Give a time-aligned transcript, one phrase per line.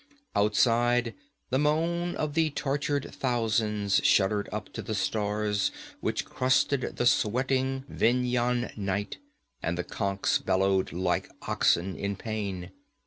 [0.35, 1.13] Outside,
[1.51, 7.83] the moan of the tortured thousands shuddered up to the stars which crusted the sweating
[7.87, 9.19] Vendhyan night,
[9.61, 12.71] and the conchs bellowed like oxen in pain.